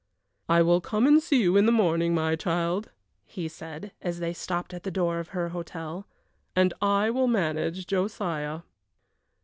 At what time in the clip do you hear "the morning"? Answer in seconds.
1.67-2.15